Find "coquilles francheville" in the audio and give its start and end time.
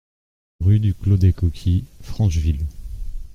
1.31-2.65